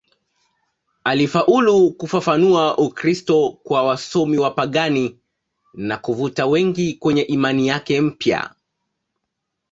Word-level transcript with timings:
Alifaulu 1.03 1.91
kufafanua 1.91 2.77
Ukristo 2.77 3.59
kwa 3.63 3.83
wasomi 3.83 4.37
wapagani 4.37 5.19
na 5.73 5.97
kuvuta 5.97 6.45
wengi 6.45 6.93
kwenye 6.93 7.21
imani 7.21 7.67
yake 7.67 8.01
mpya. 8.01 8.55